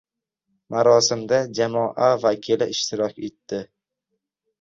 Marosimda 0.75 1.41
jamoa 1.59 2.07
vakili 2.23 2.67
ishtirok 2.77 3.21
etdi. 3.29 3.61